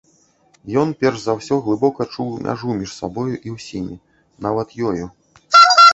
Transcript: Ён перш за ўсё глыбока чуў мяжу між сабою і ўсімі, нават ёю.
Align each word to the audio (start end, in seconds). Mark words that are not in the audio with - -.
Ён 0.83 0.93
перш 1.03 1.17
за 1.23 1.35
ўсё 1.39 1.57
глыбока 1.67 2.07
чуў 2.15 2.31
мяжу 2.47 2.77
між 2.79 2.97
сабою 3.03 3.29
і 3.37 3.49
ўсімі, 3.59 3.99
нават 4.47 4.67
ёю. 4.91 5.05